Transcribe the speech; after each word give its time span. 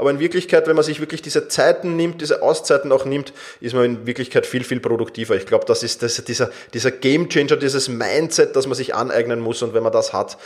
Aber 0.00 0.10
in 0.10 0.18
Wirklichkeit, 0.18 0.66
wenn 0.66 0.76
man 0.76 0.84
sich 0.84 0.98
wirklich 1.00 1.20
diese 1.20 1.48
Zeiten 1.48 1.94
nimmt, 1.94 2.22
diese 2.22 2.40
Auszeiten 2.40 2.90
auch 2.90 3.04
nimmt, 3.04 3.34
ist 3.60 3.74
man 3.74 3.84
in 3.84 4.06
Wirklichkeit 4.06 4.46
viel, 4.46 4.64
viel 4.64 4.80
produktiver. 4.80 5.36
Ich 5.36 5.44
glaube, 5.44 5.66
das 5.66 5.82
ist 5.82 6.02
das, 6.02 6.24
dieser, 6.24 6.50
dieser 6.72 6.90
Game 6.90 7.28
Changer, 7.28 7.58
dieses 7.58 7.90
Mindset, 7.90 8.56
das 8.56 8.66
man 8.66 8.76
sich 8.76 8.94
aneignen 8.94 9.40
muss. 9.40 9.62
Und 9.62 9.74
wenn 9.74 9.82
man 9.82 9.92
das 9.92 10.14
hat, 10.14 10.38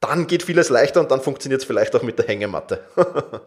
dann 0.00 0.26
geht 0.26 0.42
vieles 0.42 0.68
leichter 0.68 1.00
und 1.00 1.10
dann 1.10 1.22
funktioniert 1.22 1.62
es 1.62 1.66
vielleicht 1.66 1.96
auch 1.96 2.02
mit 2.02 2.18
der 2.18 2.26
Hängematte. 2.26 2.80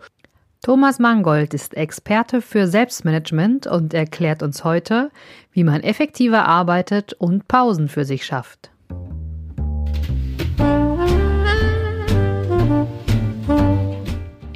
Thomas 0.64 0.98
Mangold 0.98 1.54
ist 1.54 1.78
Experte 1.78 2.42
für 2.42 2.66
Selbstmanagement 2.66 3.68
und 3.68 3.94
erklärt 3.94 4.42
uns 4.42 4.64
heute, 4.64 5.12
wie 5.52 5.64
man 5.64 5.84
effektiver 5.84 6.48
arbeitet 6.48 7.14
und 7.14 7.48
Pausen 7.48 7.88
für 7.88 8.04
sich 8.04 8.26
schafft. 8.26 8.72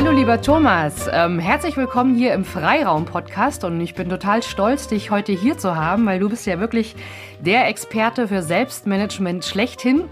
Hallo 0.00 0.12
lieber 0.12 0.40
Thomas. 0.40 1.10
Ähm, 1.12 1.38
herzlich 1.38 1.76
willkommen 1.76 2.14
hier 2.14 2.32
im 2.32 2.46
Freiraum-Podcast 2.46 3.64
und 3.64 3.78
ich 3.82 3.94
bin 3.94 4.08
total 4.08 4.42
stolz, 4.42 4.88
dich 4.88 5.10
heute 5.10 5.32
hier 5.32 5.58
zu 5.58 5.76
haben, 5.76 6.06
weil 6.06 6.18
du 6.18 6.30
bist 6.30 6.46
ja 6.46 6.58
wirklich 6.58 6.96
der 7.44 7.68
Experte 7.68 8.26
für 8.26 8.40
Selbstmanagement 8.40 9.44
schlechthin. 9.44 10.04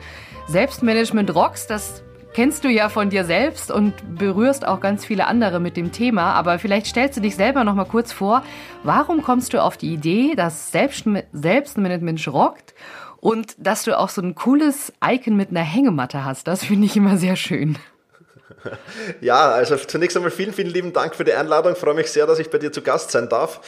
Selbstmanagement 0.46 1.34
rocks, 1.34 1.66
das 1.66 2.02
kennst 2.34 2.64
du 2.64 2.68
ja 2.68 2.90
von 2.90 3.08
dir 3.08 3.24
selbst 3.24 3.70
und 3.70 3.94
berührst 4.18 4.68
auch 4.68 4.80
ganz 4.80 5.06
viele 5.06 5.26
andere 5.26 5.58
mit 5.58 5.78
dem 5.78 5.90
Thema. 5.90 6.34
Aber 6.34 6.58
vielleicht 6.58 6.88
stellst 6.88 7.16
du 7.16 7.22
dich 7.22 7.34
selber 7.34 7.64
noch 7.64 7.74
mal 7.74 7.86
kurz 7.86 8.12
vor. 8.12 8.42
Warum 8.82 9.22
kommst 9.22 9.54
du 9.54 9.62
auf 9.62 9.78
die 9.78 9.94
Idee, 9.94 10.34
dass 10.34 10.70
Selbstmanagement 10.70 12.28
rockt 12.28 12.74
und 13.22 13.56
dass 13.56 13.84
du 13.84 13.98
auch 13.98 14.10
so 14.10 14.20
ein 14.20 14.34
cooles 14.34 14.92
Icon 15.02 15.34
mit 15.34 15.48
einer 15.48 15.60
Hängematte 15.60 16.26
hast? 16.26 16.46
Das 16.46 16.62
finde 16.62 16.84
ich 16.84 16.94
immer 16.94 17.16
sehr 17.16 17.36
schön. 17.36 17.78
Ja, 19.20 19.50
also 19.50 19.76
zunächst 19.76 20.16
einmal 20.16 20.30
vielen, 20.30 20.52
vielen 20.52 20.68
lieben 20.68 20.92
Dank 20.92 21.14
für 21.14 21.24
die 21.24 21.32
Einladung. 21.32 21.72
Ich 21.72 21.78
freue 21.78 21.94
mich 21.94 22.10
sehr, 22.10 22.26
dass 22.26 22.38
ich 22.38 22.50
bei 22.50 22.58
dir 22.58 22.72
zu 22.72 22.82
Gast 22.82 23.10
sein 23.10 23.28
darf. 23.28 23.60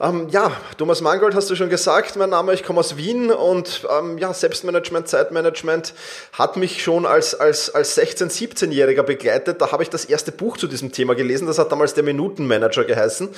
Ähm, 0.00 0.28
ja, 0.30 0.52
Thomas 0.78 1.00
Mangold 1.00 1.34
hast 1.34 1.50
du 1.50 1.56
schon 1.56 1.70
gesagt, 1.70 2.16
mein 2.16 2.30
Name, 2.30 2.54
ich 2.54 2.62
komme 2.62 2.80
aus 2.80 2.96
Wien 2.96 3.30
und 3.30 3.86
ähm, 3.90 4.18
ja, 4.18 4.32
Selbstmanagement, 4.32 5.08
Zeitmanagement 5.08 5.94
hat 6.32 6.56
mich 6.56 6.82
schon 6.82 7.06
als, 7.06 7.34
als, 7.34 7.74
als 7.74 7.96
16-, 7.96 8.30
17-Jähriger 8.30 9.02
begleitet. 9.02 9.60
Da 9.60 9.72
habe 9.72 9.82
ich 9.82 9.90
das 9.90 10.04
erste 10.04 10.32
Buch 10.32 10.56
zu 10.56 10.66
diesem 10.66 10.92
Thema 10.92 11.14
gelesen. 11.14 11.46
Das 11.46 11.58
hat 11.58 11.72
damals 11.72 11.94
der 11.94 12.04
Minutenmanager 12.04 12.84
geheißen. 12.84 13.30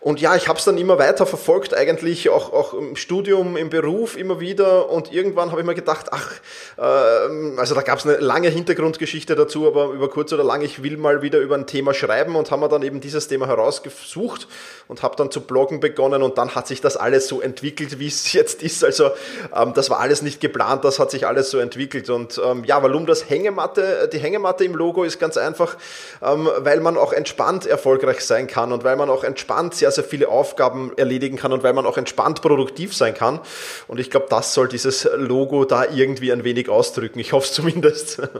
Und 0.00 0.20
ja, 0.20 0.36
ich 0.36 0.46
habe 0.46 0.58
es 0.58 0.64
dann 0.64 0.78
immer 0.78 0.98
weiter 0.98 1.26
verfolgt, 1.26 1.74
eigentlich 1.74 2.28
auch, 2.28 2.52
auch 2.52 2.72
im 2.72 2.94
Studium, 2.94 3.56
im 3.56 3.68
Beruf 3.68 4.16
immer 4.16 4.38
wieder. 4.38 4.90
Und 4.90 5.12
irgendwann 5.12 5.50
habe 5.50 5.60
ich 5.60 5.66
mir 5.66 5.74
gedacht, 5.74 6.06
ach, 6.12 6.32
äh, 6.76 7.58
also 7.58 7.74
da 7.74 7.82
gab 7.82 7.98
es 7.98 8.06
eine 8.06 8.18
lange 8.18 8.48
Hintergrundgeschichte 8.48 9.34
dazu, 9.34 9.66
aber 9.66 9.86
über 9.86 10.08
kurz 10.08 10.32
oder 10.32 10.44
lang, 10.44 10.62
ich 10.62 10.84
will 10.84 10.96
mal 10.96 11.20
wieder 11.22 11.40
über 11.40 11.56
ein 11.56 11.66
Thema 11.66 11.94
schreiben 11.94 12.36
und 12.36 12.50
haben 12.52 12.60
wir 12.60 12.68
dann 12.68 12.82
eben 12.82 13.00
dieses 13.00 13.26
Thema 13.26 13.48
herausgesucht 13.48 14.46
und 14.86 15.02
habe 15.02 15.16
dann 15.16 15.32
zu 15.32 15.40
bloggen 15.40 15.80
begonnen 15.80 16.22
und 16.22 16.38
dann 16.38 16.54
hat 16.54 16.68
sich 16.68 16.80
das 16.80 16.96
alles 16.96 17.26
so 17.26 17.40
entwickelt, 17.40 17.98
wie 17.98 18.06
es 18.06 18.32
jetzt 18.32 18.62
ist. 18.62 18.84
Also 18.84 19.10
ähm, 19.54 19.72
das 19.74 19.90
war 19.90 19.98
alles 19.98 20.22
nicht 20.22 20.40
geplant, 20.40 20.84
das 20.84 21.00
hat 21.00 21.10
sich 21.10 21.26
alles 21.26 21.50
so 21.50 21.58
entwickelt. 21.58 22.08
Und 22.08 22.40
ähm, 22.44 22.62
ja, 22.64 22.80
warum 22.84 23.04
das 23.04 23.28
Hängematte, 23.28 24.08
die 24.12 24.18
Hängematte 24.18 24.64
im 24.64 24.76
Logo 24.76 25.02
ist 25.02 25.18
ganz 25.18 25.36
einfach, 25.36 25.76
ähm, 26.22 26.48
weil 26.58 26.78
man 26.78 26.96
auch 26.96 27.12
entspannt 27.12 27.66
erfolgreich 27.66 28.24
sein 28.24 28.46
kann 28.46 28.72
und 28.72 28.84
weil 28.84 28.94
man 28.94 29.10
auch 29.10 29.24
entspannt 29.24 29.74
sehr 29.74 29.87
sehr, 29.90 30.02
sehr 30.02 30.04
viele 30.04 30.28
Aufgaben 30.28 30.92
erledigen 30.96 31.36
kann 31.36 31.52
und 31.52 31.62
weil 31.62 31.72
man 31.72 31.86
auch 31.86 31.96
entspannt 31.96 32.42
produktiv 32.42 32.94
sein 32.94 33.14
kann. 33.14 33.40
Und 33.86 34.00
ich 34.00 34.10
glaube, 34.10 34.26
das 34.28 34.54
soll 34.54 34.68
dieses 34.68 35.08
Logo 35.16 35.64
da 35.64 35.84
irgendwie 35.84 36.32
ein 36.32 36.44
wenig 36.44 36.68
ausdrücken. 36.68 37.18
Ich 37.18 37.32
hoffe 37.32 37.46
es 37.46 37.52
zumindest. 37.52 38.22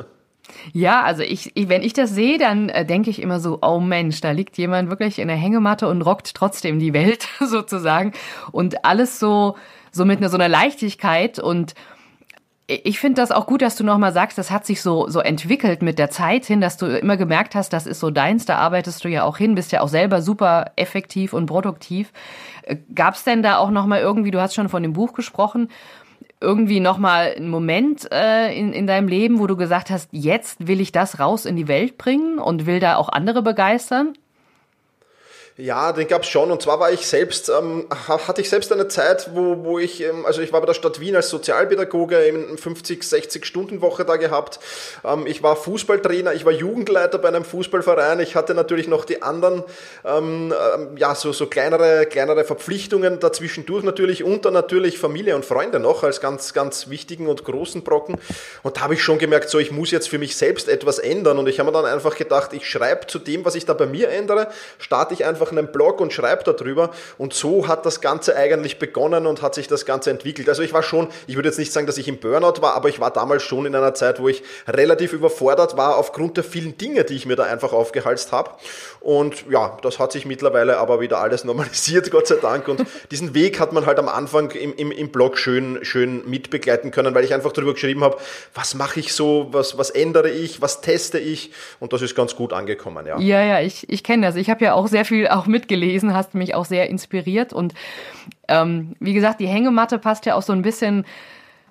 Ja, 0.72 1.02
also 1.02 1.22
ich, 1.22 1.52
ich, 1.54 1.68
wenn 1.68 1.82
ich 1.82 1.92
das 1.92 2.10
sehe, 2.10 2.38
dann 2.38 2.70
äh, 2.70 2.84
denke 2.84 3.10
ich 3.10 3.20
immer 3.20 3.38
so, 3.38 3.58
oh 3.60 3.80
Mensch, 3.80 4.22
da 4.22 4.30
liegt 4.30 4.56
jemand 4.56 4.88
wirklich 4.88 5.18
in 5.18 5.28
der 5.28 5.36
Hängematte 5.36 5.86
und 5.88 6.00
rockt 6.02 6.34
trotzdem 6.34 6.78
die 6.78 6.94
Welt 6.94 7.28
sozusagen 7.40 8.12
und 8.50 8.84
alles 8.84 9.20
so 9.20 9.56
so 9.92 10.04
mit 10.04 10.26
so 10.28 10.36
einer 10.36 10.48
Leichtigkeit 10.48 11.38
und 11.38 11.74
ich 12.70 13.00
finde 13.00 13.22
das 13.22 13.32
auch 13.32 13.46
gut, 13.46 13.62
dass 13.62 13.76
du 13.76 13.84
nochmal 13.84 14.12
sagst, 14.12 14.36
das 14.36 14.50
hat 14.50 14.66
sich 14.66 14.82
so, 14.82 15.08
so 15.08 15.20
entwickelt 15.20 15.80
mit 15.80 15.98
der 15.98 16.10
Zeit 16.10 16.44
hin, 16.44 16.60
dass 16.60 16.76
du 16.76 16.86
immer 16.86 17.16
gemerkt 17.16 17.54
hast, 17.54 17.72
das 17.72 17.86
ist 17.86 17.98
so 17.98 18.10
deins, 18.10 18.44
da 18.44 18.58
arbeitest 18.58 19.02
du 19.04 19.08
ja 19.08 19.24
auch 19.24 19.38
hin, 19.38 19.54
bist 19.54 19.72
ja 19.72 19.80
auch 19.80 19.88
selber 19.88 20.20
super 20.20 20.72
effektiv 20.76 21.32
und 21.32 21.46
produktiv. 21.46 22.12
Äh, 22.62 22.76
Gab 22.94 23.14
es 23.14 23.24
denn 23.24 23.42
da 23.42 23.56
auch 23.56 23.70
nochmal 23.70 24.00
irgendwie, 24.00 24.30
du 24.30 24.40
hast 24.40 24.54
schon 24.54 24.68
von 24.68 24.82
dem 24.82 24.92
Buch 24.92 25.14
gesprochen, 25.14 25.70
irgendwie 26.42 26.78
nochmal 26.78 27.32
einen 27.36 27.48
Moment 27.48 28.06
äh, 28.12 28.54
in, 28.56 28.74
in 28.74 28.86
deinem 28.86 29.08
Leben, 29.08 29.38
wo 29.38 29.46
du 29.46 29.56
gesagt 29.56 29.88
hast, 29.88 30.10
jetzt 30.12 30.68
will 30.68 30.80
ich 30.82 30.92
das 30.92 31.18
raus 31.18 31.46
in 31.46 31.56
die 31.56 31.68
Welt 31.68 31.96
bringen 31.96 32.38
und 32.38 32.66
will 32.66 32.80
da 32.80 32.96
auch 32.96 33.08
andere 33.08 33.42
begeistern? 33.42 34.12
Ja, 35.60 35.90
den 35.90 36.06
gab's 36.06 36.28
schon. 36.28 36.52
Und 36.52 36.62
zwar 36.62 36.78
war 36.78 36.92
ich 36.92 37.04
selbst, 37.04 37.48
ähm, 37.48 37.88
hatte 38.06 38.40
ich 38.40 38.48
selbst 38.48 38.70
eine 38.72 38.86
Zeit, 38.86 39.30
wo, 39.34 39.64
wo 39.64 39.80
ich, 39.80 40.00
ähm, 40.04 40.24
also 40.24 40.40
ich 40.40 40.52
war 40.52 40.60
bei 40.60 40.68
der 40.68 40.74
Stadt 40.74 41.00
Wien 41.00 41.16
als 41.16 41.30
Sozialpädagoge 41.30 42.16
in 42.16 42.56
50, 42.56 43.02
60 43.02 43.44
Stunden 43.44 43.80
Woche 43.80 44.04
da 44.04 44.14
gehabt. 44.14 44.60
Ähm, 45.04 45.26
ich 45.26 45.42
war 45.42 45.56
Fußballtrainer, 45.56 46.32
ich 46.32 46.44
war 46.44 46.52
Jugendleiter 46.52 47.18
bei 47.18 47.26
einem 47.26 47.44
Fußballverein. 47.44 48.20
Ich 48.20 48.36
hatte 48.36 48.54
natürlich 48.54 48.86
noch 48.86 49.04
die 49.04 49.20
anderen, 49.20 49.64
ähm, 50.04 50.54
ähm, 50.76 50.96
ja, 50.96 51.16
so, 51.16 51.32
so 51.32 51.48
kleinere, 51.48 52.06
kleinere 52.06 52.44
Verpflichtungen 52.44 53.18
dazwischendurch 53.18 53.82
natürlich 53.82 54.22
und 54.22 54.44
dann 54.44 54.54
natürlich 54.54 55.00
Familie 55.00 55.34
und 55.34 55.44
Freunde 55.44 55.80
noch 55.80 56.04
als 56.04 56.20
ganz, 56.20 56.54
ganz 56.54 56.88
wichtigen 56.88 57.26
und 57.26 57.44
großen 57.44 57.82
Brocken. 57.82 58.20
Und 58.62 58.76
da 58.76 58.82
habe 58.82 58.94
ich 58.94 59.02
schon 59.02 59.18
gemerkt, 59.18 59.50
so 59.50 59.58
ich 59.58 59.72
muss 59.72 59.90
jetzt 59.90 60.08
für 60.08 60.18
mich 60.18 60.36
selbst 60.36 60.68
etwas 60.68 61.00
ändern. 61.00 61.36
Und 61.36 61.48
ich 61.48 61.58
habe 61.58 61.72
mir 61.72 61.76
dann 61.76 61.92
einfach 61.92 62.14
gedacht, 62.14 62.52
ich 62.52 62.70
schreibe 62.70 63.08
zu 63.08 63.18
dem, 63.18 63.44
was 63.44 63.56
ich 63.56 63.66
da 63.66 63.74
bei 63.74 63.86
mir 63.86 64.10
ändere, 64.10 64.52
starte 64.78 65.14
ich 65.14 65.24
einfach 65.24 65.47
einfach 65.48 65.56
einen 65.56 65.72
Blog 65.72 66.00
und 66.00 66.12
schreibe 66.12 66.44
darüber. 66.44 66.90
Und 67.16 67.34
so 67.34 67.68
hat 67.68 67.86
das 67.86 68.00
Ganze 68.00 68.36
eigentlich 68.36 68.78
begonnen 68.78 69.26
und 69.26 69.42
hat 69.42 69.54
sich 69.54 69.68
das 69.68 69.86
Ganze 69.86 70.10
entwickelt. 70.10 70.48
Also 70.48 70.62
ich 70.62 70.72
war 70.72 70.82
schon, 70.82 71.08
ich 71.26 71.36
würde 71.36 71.48
jetzt 71.48 71.58
nicht 71.58 71.72
sagen, 71.72 71.86
dass 71.86 71.98
ich 71.98 72.08
im 72.08 72.18
Burnout 72.18 72.60
war, 72.60 72.74
aber 72.74 72.88
ich 72.88 73.00
war 73.00 73.10
damals 73.10 73.42
schon 73.42 73.66
in 73.66 73.74
einer 73.74 73.94
Zeit, 73.94 74.20
wo 74.20 74.28
ich 74.28 74.42
relativ 74.66 75.12
überfordert 75.12 75.76
war 75.76 75.96
aufgrund 75.96 76.36
der 76.36 76.44
vielen 76.44 76.76
Dinge, 76.78 77.04
die 77.04 77.14
ich 77.14 77.26
mir 77.26 77.36
da 77.36 77.44
einfach 77.44 77.72
aufgehalst 77.72 78.32
habe. 78.32 78.50
Und 79.00 79.48
ja, 79.50 79.76
das 79.82 79.98
hat 79.98 80.12
sich 80.12 80.26
mittlerweile 80.26 80.78
aber 80.78 81.00
wieder 81.00 81.18
alles 81.18 81.44
normalisiert, 81.48 82.10
Gott 82.10 82.26
sei 82.26 82.36
Dank. 82.36 82.68
Und 82.68 82.84
diesen 83.10 83.34
Weg 83.34 83.60
hat 83.60 83.72
man 83.72 83.86
halt 83.86 83.98
am 83.98 84.08
Anfang 84.08 84.50
im, 84.52 84.74
im, 84.74 84.92
im 84.92 85.08
Blog 85.10 85.38
schön, 85.38 85.78
schön 85.82 86.28
mitbegleiten 86.28 86.90
können, 86.90 87.14
weil 87.14 87.24
ich 87.24 87.34
einfach 87.34 87.52
darüber 87.52 87.74
geschrieben 87.74 88.02
habe, 88.04 88.18
was 88.54 88.74
mache 88.74 89.00
ich 89.00 89.12
so, 89.12 89.48
was, 89.50 89.78
was 89.78 89.90
ändere 89.90 90.30
ich, 90.30 90.60
was 90.60 90.80
teste 90.80 91.18
ich. 91.18 91.52
Und 91.80 91.92
das 91.92 92.02
ist 92.02 92.14
ganz 92.14 92.36
gut 92.36 92.52
angekommen, 92.52 93.06
ja. 93.06 93.18
Ja, 93.18 93.42
ja, 93.42 93.60
ich, 93.60 93.88
ich 93.88 94.04
kenne 94.04 94.26
das. 94.26 94.36
Ich 94.36 94.50
habe 94.50 94.64
ja 94.64 94.74
auch 94.74 94.88
sehr 94.88 95.04
viel 95.04 95.28
auch 95.38 95.46
mitgelesen, 95.46 96.14
hast 96.14 96.34
mich 96.34 96.54
auch 96.54 96.64
sehr 96.64 96.90
inspiriert. 96.90 97.52
Und 97.52 97.74
ähm, 98.48 98.96
wie 99.00 99.14
gesagt, 99.14 99.40
die 99.40 99.46
Hängematte 99.46 99.98
passt 99.98 100.26
ja 100.26 100.34
auch 100.34 100.42
so 100.42 100.52
ein 100.52 100.62
bisschen 100.62 101.04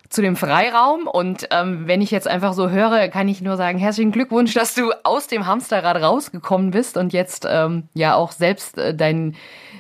zu 0.09 0.21
dem 0.21 0.35
Freiraum. 0.35 1.07
Und 1.07 1.47
ähm, 1.51 1.87
wenn 1.87 2.01
ich 2.01 2.11
jetzt 2.11 2.27
einfach 2.27 2.53
so 2.53 2.69
höre, 2.69 3.07
kann 3.09 3.27
ich 3.27 3.41
nur 3.41 3.57
sagen, 3.57 3.77
herzlichen 3.77 4.11
Glückwunsch, 4.11 4.53
dass 4.53 4.73
du 4.73 4.91
aus 5.03 5.27
dem 5.27 5.45
Hamsterrad 5.45 6.01
rausgekommen 6.01 6.71
bist 6.71 6.97
und 6.97 7.13
jetzt 7.13 7.45
ähm, 7.49 7.89
ja 7.93 8.15
auch 8.15 8.31
selbst 8.31 8.77
äh, 8.77 8.95
dein 8.95 9.35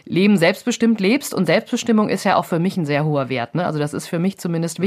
Leben 0.05 0.37
selbstbestimmt 0.37 0.99
lebst. 0.99 1.33
Und 1.33 1.45
Selbstbestimmung 1.45 2.09
ist 2.09 2.23
ja 2.23 2.35
auch 2.35 2.45
für 2.45 2.59
mich 2.59 2.77
ein 2.77 2.85
sehr 2.85 3.05
hoher 3.05 3.29
Wert. 3.29 3.55
Ne? 3.55 3.65
Also 3.65 3.79
das 3.79 3.93
ist 3.93 4.07
für 4.07 4.19
mich 4.19 4.37
zumindest 4.37 4.79
mhm. 4.79 4.83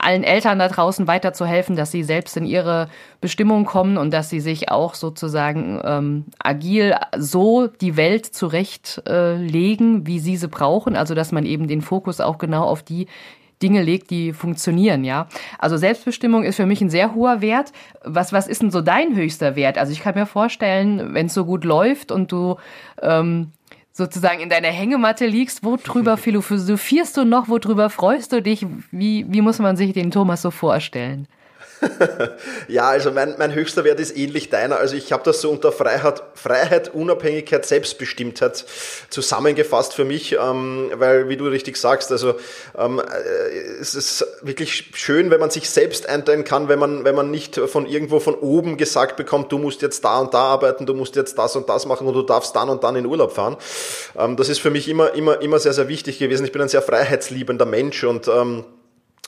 Allen 0.00 0.24
Eltern 0.24 0.58
da 0.58 0.68
draußen 0.68 1.06
weiterzuhelfen, 1.06 1.76
dass 1.76 1.90
sie 1.90 2.02
selbst 2.02 2.36
in 2.36 2.46
ihre 2.46 2.88
Bestimmung 3.20 3.64
kommen 3.64 3.96
und 3.96 4.12
dass 4.12 4.30
sie 4.30 4.40
sich 4.40 4.70
auch 4.70 4.94
sozusagen 4.94 5.80
ähm, 5.84 6.24
agil 6.38 6.94
so 7.16 7.66
die 7.66 7.96
Welt 7.96 8.26
zurechtlegen, 8.26 10.02
äh, 10.02 10.06
wie 10.06 10.18
sie 10.18 10.36
sie 10.36 10.48
brauchen. 10.48 10.96
Also 10.96 11.14
dass 11.14 11.32
man 11.32 11.44
eben 11.44 11.68
den 11.68 11.82
Fokus 11.82 12.20
auch 12.20 12.38
genau 12.38 12.64
auf 12.64 12.82
die 12.82 13.06
Dinge 13.62 13.82
legt, 13.82 14.10
die 14.10 14.32
funktionieren, 14.32 15.04
ja. 15.04 15.28
Also 15.58 15.76
Selbstbestimmung 15.76 16.44
ist 16.44 16.56
für 16.56 16.66
mich 16.66 16.80
ein 16.80 16.88
sehr 16.88 17.14
hoher 17.14 17.42
Wert. 17.42 17.72
Was, 18.02 18.32
was 18.32 18.46
ist 18.46 18.62
denn 18.62 18.70
so 18.70 18.80
dein 18.80 19.14
höchster 19.14 19.54
Wert? 19.54 19.76
Also 19.76 19.92
ich 19.92 20.00
kann 20.00 20.14
mir 20.14 20.26
vorstellen, 20.26 21.12
wenn 21.12 21.26
es 21.26 21.34
so 21.34 21.44
gut 21.44 21.64
läuft 21.64 22.10
und 22.10 22.32
du 22.32 22.56
ähm, 23.02 23.52
sozusagen 23.92 24.40
in 24.40 24.48
deiner 24.48 24.68
Hängematte 24.68 25.26
liegst, 25.26 25.62
worüber 25.64 26.16
philosophierst 26.18 27.16
du 27.16 27.24
noch, 27.24 27.48
worüber 27.48 27.90
freust 27.90 28.32
du 28.32 28.42
dich? 28.42 28.66
Wie, 28.90 29.26
wie 29.28 29.42
muss 29.42 29.58
man 29.58 29.76
sich 29.76 29.92
den 29.92 30.10
Thomas 30.10 30.42
so 30.42 30.50
vorstellen? 30.50 31.26
ja, 32.68 32.88
also 32.88 33.10
mein, 33.10 33.34
mein 33.38 33.54
höchster 33.54 33.84
Wert 33.84 34.00
ist 34.00 34.16
ähnlich 34.16 34.50
deiner. 34.50 34.76
Also 34.76 34.96
ich 34.96 35.12
habe 35.12 35.22
das 35.24 35.40
so 35.40 35.50
unter 35.50 35.72
Freiheit, 35.72 36.22
Freiheit, 36.34 36.92
Unabhängigkeit, 36.94 37.64
Selbstbestimmtheit 37.64 38.64
zusammengefasst 39.08 39.94
für 39.94 40.04
mich, 40.04 40.36
ähm, 40.40 40.90
weil, 40.94 41.28
wie 41.28 41.36
du 41.36 41.46
richtig 41.46 41.76
sagst, 41.76 42.12
also 42.12 42.34
ähm, 42.76 43.00
äh, 43.00 43.80
es 43.80 43.94
ist 43.94 44.26
wirklich 44.42 44.90
schön, 44.94 45.30
wenn 45.30 45.40
man 45.40 45.50
sich 45.50 45.70
selbst 45.70 46.08
einteilen 46.08 46.44
kann, 46.44 46.68
wenn 46.68 46.78
man, 46.78 47.04
wenn 47.04 47.14
man 47.14 47.30
nicht 47.30 47.56
von 47.56 47.86
irgendwo 47.86 48.20
von 48.20 48.34
oben 48.34 48.76
gesagt 48.76 49.16
bekommt, 49.16 49.50
du 49.52 49.58
musst 49.58 49.82
jetzt 49.82 50.04
da 50.04 50.18
und 50.18 50.34
da 50.34 50.42
arbeiten, 50.42 50.86
du 50.86 50.94
musst 50.94 51.16
jetzt 51.16 51.38
das 51.38 51.56
und 51.56 51.68
das 51.68 51.86
machen 51.86 52.06
und 52.06 52.14
du 52.14 52.22
darfst 52.22 52.54
dann 52.56 52.68
und 52.68 52.84
dann 52.84 52.96
in 52.96 53.06
Urlaub 53.06 53.32
fahren. 53.32 53.56
Ähm, 54.18 54.36
das 54.36 54.48
ist 54.48 54.60
für 54.60 54.70
mich 54.70 54.88
immer, 54.88 55.14
immer, 55.14 55.40
immer 55.40 55.58
sehr, 55.58 55.72
sehr 55.72 55.88
wichtig 55.88 56.18
gewesen. 56.18 56.44
Ich 56.44 56.52
bin 56.52 56.62
ein 56.62 56.68
sehr 56.68 56.82
freiheitsliebender 56.82 57.66
Mensch 57.66 58.04
und 58.04 58.28
ähm, 58.28 58.64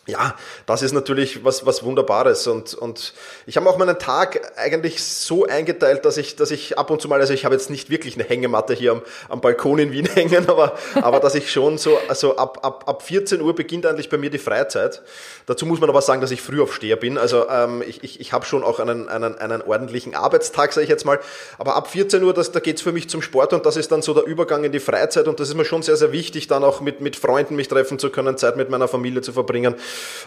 ja, 0.09 0.35
das 0.67 0.83
ist 0.83 0.93
natürlich 0.93 1.45
was, 1.45 1.65
was 1.65 1.85
Wunderbares 1.85 2.49
und, 2.49 2.75
und 2.75 3.13
ich 3.47 3.57
habe 3.57 3.71
auch 3.71 3.79
meinen 3.79 4.01
Tag 4.01 4.53
eigentlich 4.57 5.05
so 5.05 5.47
eingeteilt, 5.47 6.05
dass 6.05 6.17
ich, 6.17 6.35
dass 6.35 6.51
ich 6.51 6.77
ab 6.77 6.91
und 6.91 7.01
zu 7.01 7.07
mal, 7.07 7.21
also 7.21 7.33
ich 7.33 7.45
habe 7.45 7.55
jetzt 7.55 7.71
nicht 7.71 7.89
wirklich 7.89 8.17
eine 8.17 8.25
Hängematte 8.25 8.75
hier 8.75 8.93
am, 8.93 9.03
am 9.29 9.41
Balkon 9.41 9.79
in 9.79 9.93
Wien 9.93 10.07
hängen, 10.15 10.49
aber, 10.49 10.77
aber 10.97 11.21
dass 11.21 11.37
ich 11.37 11.53
schon 11.53 11.79
so, 11.79 11.99
also 12.09 12.37
ab, 12.37 12.59
ab, 12.63 12.83
ab 12.89 13.03
14 13.03 13.41
Uhr 13.41 13.55
beginnt 13.55 13.87
eigentlich 13.87 14.09
bei 14.09 14.19
mir 14.19 14.31
die 14.31 14.39
Freizeit. 14.39 15.03
Dazu 15.47 15.67
muss 15.67 15.79
man 15.79 15.89
aber 15.89 16.03
sagen, 16.03 16.21
dass 16.21 16.33
ich 16.33 16.43
Frühaufsteher 16.43 16.97
bin, 16.97 17.17
also 17.17 17.49
ähm, 17.49 17.85
ich, 17.87 18.03
ich, 18.03 18.21
ich 18.21 18.33
habe 18.33 18.45
schon 18.45 18.65
auch 18.65 18.81
einen, 18.81 19.09
einen, 19.09 19.39
einen 19.39 19.63
ordentlichen 19.63 20.17
Arbeitstag, 20.17 20.73
sage 20.73 20.83
ich 20.83 20.91
jetzt 20.91 21.05
mal, 21.05 21.21
aber 21.59 21.77
ab 21.77 21.89
14 21.89 22.25
Uhr, 22.25 22.35
das, 22.35 22.51
da 22.51 22.59
geht's 22.59 22.83
für 22.83 22.91
mich 22.91 23.09
zum 23.09 23.23
Sport 23.23 23.53
und 23.53 23.67
das 23.67 23.77
ist 23.77 23.93
dann 23.93 24.03
so 24.03 24.15
der 24.15 24.25
Übergang 24.25 24.65
in 24.65 24.73
die 24.73 24.81
Freizeit 24.81 25.29
und 25.29 25.39
das 25.39 25.49
ist 25.49 25.55
mir 25.55 25.65
schon 25.65 25.83
sehr, 25.83 25.97
sehr 25.97 26.11
wichtig, 26.11 26.49
dann 26.49 26.65
auch 26.65 26.81
mit, 26.81 27.01
mit 27.01 27.15
Freunden 27.15 27.55
mich 27.55 27.69
treffen 27.69 28.01
zu 28.01 28.11
können, 28.11 28.37
Zeit 28.37 28.57
mit 28.57 28.69
meiner 28.69 28.89
Familie 28.89 29.23
zu 29.23 29.33
verbringen. 29.33 29.77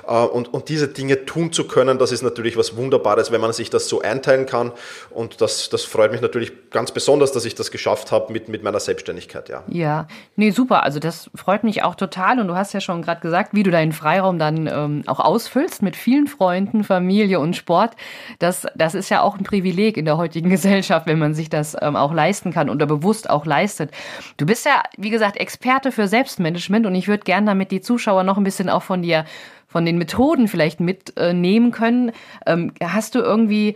Äh, 0.07 0.13
und, 0.13 0.53
und 0.53 0.69
diese 0.69 0.87
Dinge 0.87 1.25
tun 1.25 1.51
zu 1.51 1.67
können, 1.67 1.97
das 1.97 2.11
ist 2.11 2.21
natürlich 2.21 2.57
was 2.57 2.75
Wunderbares, 2.75 3.31
wenn 3.31 3.41
man 3.41 3.53
sich 3.53 3.69
das 3.69 3.87
so 3.87 4.01
einteilen 4.01 4.45
kann. 4.45 4.71
Und 5.09 5.41
das, 5.41 5.69
das 5.69 5.83
freut 5.83 6.11
mich 6.11 6.21
natürlich 6.21 6.51
ganz 6.71 6.91
besonders, 6.91 7.31
dass 7.31 7.45
ich 7.45 7.55
das 7.55 7.71
geschafft 7.71 8.11
habe 8.11 8.31
mit, 8.31 8.49
mit 8.49 8.63
meiner 8.63 8.79
Selbstständigkeit, 8.79 9.49
ja. 9.49 9.63
Ja, 9.67 10.07
nee, 10.35 10.51
super. 10.51 10.83
Also 10.83 10.99
das 10.99 11.29
freut 11.35 11.63
mich 11.63 11.83
auch 11.83 11.95
total. 11.95 12.39
Und 12.39 12.47
du 12.47 12.55
hast 12.55 12.73
ja 12.73 12.81
schon 12.81 13.01
gerade 13.01 13.21
gesagt, 13.21 13.53
wie 13.53 13.63
du 13.63 13.71
deinen 13.71 13.91
Freiraum 13.91 14.39
dann 14.39 14.67
ähm, 14.67 15.03
auch 15.07 15.19
ausfüllst 15.19 15.81
mit 15.81 15.95
vielen 15.95 16.27
Freunden, 16.27 16.83
Familie 16.83 17.39
und 17.39 17.55
Sport. 17.55 17.95
Das, 18.39 18.67
das 18.75 18.95
ist 18.95 19.09
ja 19.09 19.21
auch 19.21 19.37
ein 19.37 19.43
Privileg 19.43 19.97
in 19.97 20.05
der 20.05 20.17
heutigen 20.17 20.49
Gesellschaft, 20.55 21.07
wenn 21.07 21.19
man 21.19 21.33
sich 21.33 21.49
das 21.49 21.75
ähm, 21.81 21.95
auch 21.95 22.13
leisten 22.13 22.51
kann 22.51 22.69
oder 22.69 22.85
bewusst 22.85 23.29
auch 23.29 23.45
leistet. 23.45 23.91
Du 24.37 24.45
bist 24.45 24.65
ja, 24.65 24.83
wie 24.97 25.09
gesagt, 25.09 25.37
Experte 25.37 25.91
für 25.91 26.07
Selbstmanagement 26.07 26.85
und 26.85 26.95
ich 26.95 27.07
würde 27.07 27.23
gerne 27.23 27.47
damit 27.47 27.71
die 27.71 27.81
Zuschauer 27.81 28.23
noch 28.23 28.37
ein 28.37 28.43
bisschen 28.43 28.69
auch 28.69 28.83
von 28.83 29.01
dir 29.01 29.25
von 29.75 29.85
den 29.85 29.97
Methoden 29.97 30.47
vielleicht 30.47 30.79
mitnehmen 30.79 31.71
können. 31.71 32.13
Ähm, 32.45 32.71
hast 32.81 33.13
du 33.13 33.19
irgendwie 33.19 33.75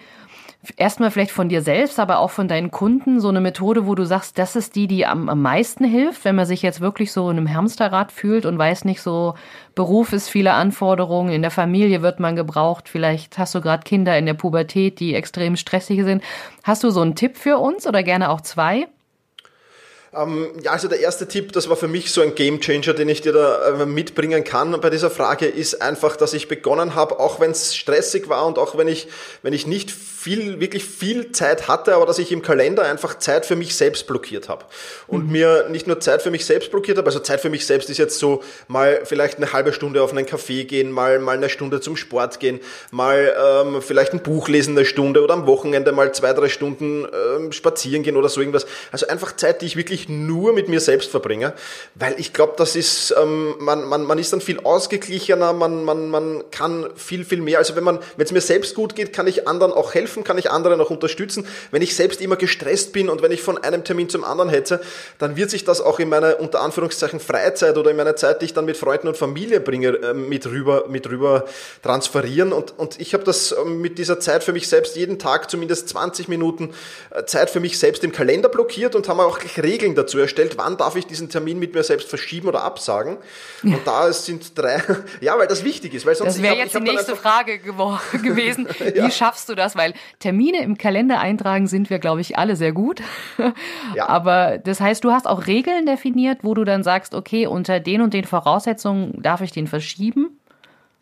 erstmal 0.78 1.12
vielleicht 1.12 1.32
von 1.32 1.50
dir 1.50 1.62
selbst, 1.62 2.00
aber 2.00 2.20
auch 2.20 2.30
von 2.30 2.48
deinen 2.48 2.72
Kunden 2.72 3.20
so 3.20 3.28
eine 3.28 3.42
Methode, 3.42 3.86
wo 3.86 3.96
du 3.96 4.06
sagst, 4.06 4.38
das 4.38 4.56
ist 4.56 4.78
die, 4.78 4.88
die 4.88 5.06
am, 5.06 5.28
am 5.28 5.42
meisten 5.42 5.84
hilft, 5.84 6.24
wenn 6.24 6.38
man 6.38 6.46
sich 6.46 6.62
jetzt 6.62 6.80
wirklich 6.80 7.12
so 7.12 7.30
in 7.30 7.36
einem 7.36 7.54
Hamsterrad 7.54 8.14
fühlt 8.14 8.46
und 8.46 8.58
weiß 8.58 8.86
nicht 8.86 9.02
so, 9.02 9.34
Beruf 9.76 10.14
ist 10.14 10.30
viele 10.30 10.54
Anforderungen, 10.54 11.34
in 11.34 11.42
der 11.42 11.52
Familie 11.52 12.02
wird 12.02 12.22
man 12.22 12.38
gebraucht, 12.38 12.88
vielleicht 12.88 13.38
hast 13.38 13.54
du 13.54 13.60
gerade 13.60 13.84
Kinder 13.84 14.18
in 14.18 14.26
der 14.26 14.36
Pubertät, 14.36 15.02
die 15.02 15.16
extrem 15.16 15.58
stressig 15.58 16.06
sind. 16.06 16.24
Hast 16.64 16.82
du 16.86 16.92
so 16.92 17.02
einen 17.02 17.16
Tipp 17.16 17.36
für 17.36 17.58
uns 17.58 17.86
oder 17.86 18.04
gerne 18.04 18.30
auch 18.30 18.40
zwei? 18.40 18.88
Ähm, 20.14 20.52
ja, 20.64 20.72
also 20.72 20.88
der 20.88 21.00
erste 21.00 21.28
Tipp, 21.28 21.52
das 21.52 21.70
war 21.70 21.76
für 21.76 21.88
mich 21.88 22.12
so 22.12 22.22
ein 22.22 22.34
Gamechanger, 22.34 22.94
den 22.94 23.10
ich 23.10 23.22
dir 23.22 23.32
da 23.32 23.82
äh, 23.82 23.86
mitbringen 23.86 24.44
kann 24.44 24.80
bei 24.82 24.90
dieser 24.90 25.12
Frage, 25.12 25.46
ist 25.46 25.82
einfach, 25.82 26.16
dass 26.16 26.34
ich 26.34 26.48
begonnen 26.48 26.96
habe, 26.96 27.20
auch 27.20 27.40
wenn 27.40 27.52
es 27.52 27.76
stressig 27.76 28.28
war 28.28 28.46
und 28.48 28.58
auch 28.58 28.78
wenn 28.78 28.88
ich, 28.88 29.08
wenn 29.44 29.54
ich 29.54 29.68
nicht 29.68 29.92
viel, 29.92 30.60
wirklich 30.60 30.84
viel 30.84 31.32
Zeit 31.32 31.70
hatte, 31.70 31.96
aber 31.96 32.06
dass 32.06 32.20
ich 32.20 32.32
im 32.32 32.42
Kalender 32.42 32.84
einfach 32.84 33.20
Zeit 33.20 33.46
für 33.46 33.56
mich 33.56 33.76
selbst 33.76 34.06
blockiert 34.06 34.50
habe. 34.50 34.66
Und 35.08 35.28
mhm. 35.28 35.32
mir 35.32 35.70
nicht 35.70 35.88
nur 35.88 36.00
Zeit 36.02 36.22
für 36.22 36.32
mich 36.32 36.46
selbst 36.46 36.72
blockiert 36.72 36.98
habe, 36.98 37.08
also 37.08 37.20
Zeit 37.20 37.40
für 37.40 37.50
mich 37.50 37.66
selbst 37.66 37.90
ist 37.90 38.00
jetzt 38.00 38.20
so 38.20 38.44
mal 38.68 39.02
vielleicht 39.06 39.38
eine 39.38 39.54
halbe 39.54 39.72
Stunde 39.72 40.04
auf 40.04 40.12
einen 40.12 40.26
Café 40.26 40.66
gehen, 40.66 40.92
mal, 40.92 41.20
mal 41.20 41.38
eine 41.38 41.50
Stunde 41.50 41.80
zum 41.80 41.96
Sport 41.96 42.40
gehen, 42.40 42.60
mal 42.92 43.34
ähm, 43.42 43.82
vielleicht 43.82 44.12
ein 44.12 44.22
Buch 44.22 44.50
lesen 44.50 44.76
eine 44.76 44.86
Stunde 44.86 45.24
oder 45.24 45.36
am 45.36 45.46
Wochenende 45.46 45.92
mal 45.94 46.12
zwei, 46.14 46.34
drei 46.34 46.50
Stunden 46.50 47.08
ähm, 47.38 47.52
spazieren 47.54 48.04
gehen 48.04 48.18
oder 48.18 48.28
so 48.28 48.42
irgendwas. 48.42 48.66
Also 48.92 49.08
einfach 49.08 49.36
Zeit, 49.36 49.62
die 49.62 49.68
ich 49.68 49.78
wirklich 49.78 49.99
nur 50.08 50.54
mit 50.54 50.70
mir 50.70 50.80
selbst 50.80 51.12
verbringe, 51.12 51.54
weil 51.96 52.16
ich 52.18 52.32
glaube, 52.32 52.54
das 52.56 52.78
ist, 52.78 53.14
ähm, 53.22 53.56
man, 53.60 53.84
man, 53.84 54.04
man 54.04 54.18
ist 54.18 54.32
dann 54.32 54.40
viel 54.40 54.62
ausgeglichener, 54.62 55.52
man, 55.52 55.84
man, 55.84 56.10
man 56.10 56.44
kann 56.52 56.90
viel, 56.96 57.26
viel 57.26 57.42
mehr. 57.42 57.58
Also 57.58 57.76
wenn 57.76 58.00
es 58.18 58.32
mir 58.32 58.42
selbst 58.42 58.76
gut 58.76 58.96
geht, 58.96 59.12
kann 59.12 59.28
ich 59.28 59.48
anderen 59.48 59.74
auch 59.74 59.94
helfen 59.94 60.24
kann 60.30 60.38
ich 60.38 60.52
andere 60.52 60.78
noch 60.78 60.92
unterstützen. 60.92 61.48
Wenn 61.72 61.82
ich 61.82 61.96
selbst 61.96 62.22
immer 62.22 62.36
gestresst 62.36 62.94
bin 62.94 63.10
und 63.10 63.24
wenn 63.24 63.32
ich 63.32 63.42
von 63.42 63.58
einem 63.58 63.84
Termin 63.84 64.10
zum 64.10 64.24
anderen 64.24 64.50
hetze, 64.50 64.80
dann 65.18 65.36
wird 65.36 65.50
sich 65.50 65.66
das 65.66 65.82
auch 65.82 66.00
in 66.00 66.08
meiner 66.08 66.40
unter 66.40 66.62
Anführungszeichen 66.62 67.20
Freizeit 67.20 67.78
oder 67.78 67.90
in 67.90 67.98
meiner 67.98 68.16
Zeit, 68.16 68.42
die 68.42 68.46
ich 68.46 68.54
dann 68.54 68.66
mit 68.66 68.78
Freunden 68.78 69.08
und 69.08 69.18
Familie 69.18 69.60
bringe, 69.60 69.90
ähm, 69.90 70.30
mit 70.30 70.46
rüber, 70.46 70.86
mit 70.88 71.10
rüber 71.10 71.46
transferieren. 71.82 72.54
Und, 72.54 72.78
und 72.78 73.00
ich 73.00 73.16
habe 73.16 73.24
das 73.24 73.52
ähm, 73.52 73.82
mit 73.82 73.98
dieser 73.98 74.20
Zeit 74.20 74.44
für 74.44 74.54
mich 74.54 74.68
selbst 74.68 74.96
jeden 74.96 75.18
Tag 75.18 75.50
zumindest 75.50 75.90
20 75.90 76.28
Minuten 76.28 76.74
äh, 77.10 77.26
Zeit 77.26 77.50
für 77.50 77.60
mich 77.60 77.80
selbst 77.80 78.04
im 78.04 78.12
Kalender 78.12 78.50
blockiert 78.50 78.94
und 78.94 79.08
haben 79.10 79.20
auch 79.20 79.40
gleich 79.40 79.64
Regeln 79.64 79.89
dazu 79.96 80.18
erstellt, 80.20 80.58
wann 80.58 80.78
darf 80.78 80.96
ich 80.96 81.08
diesen 81.08 81.30
Termin 81.30 81.60
mit 81.60 81.74
mir 81.74 81.84
selbst 81.84 82.10
verschieben 82.10 82.48
oder 82.48 82.64
absagen. 82.64 83.18
Ja. 83.64 83.76
Und 83.76 83.88
da 83.88 84.12
sind 84.14 84.58
drei, 84.58 84.82
ja, 85.22 85.38
weil 85.38 85.48
das 85.48 85.64
wichtig 85.64 85.94
ist. 85.94 86.06
Weil 86.06 86.16
sonst 86.16 86.36
das 86.36 86.42
wäre 86.42 86.56
jetzt 86.56 86.76
die 86.76 86.82
nächste 86.82 87.16
Frage 87.16 87.60
gewesen. 87.60 88.68
ja. 88.96 89.06
Wie 89.06 89.12
schaffst 89.12 89.50
du 89.50 89.56
das? 89.56 89.76
Weil 89.76 89.94
Termine 90.20 90.64
im 90.64 90.78
Kalender 90.78 91.20
eintragen 91.20 91.68
sind 91.68 91.90
wir, 91.90 92.00
glaube 92.00 92.22
ich, 92.22 92.38
alle 92.38 92.56
sehr 92.56 92.72
gut. 92.72 93.02
Ja. 93.96 94.08
Aber 94.08 94.58
das 94.58 94.80
heißt, 94.80 95.04
du 95.04 95.12
hast 95.12 95.28
auch 95.28 95.48
Regeln 95.48 95.86
definiert, 95.86 96.40
wo 96.44 96.54
du 96.54 96.64
dann 96.64 96.84
sagst, 96.84 97.14
okay, 97.14 97.48
unter 97.48 97.80
den 97.80 98.02
und 98.02 98.14
den 98.14 98.26
Voraussetzungen 98.26 99.22
darf 99.22 99.42
ich 99.42 99.52
den 99.52 99.68
verschieben? 99.68 100.40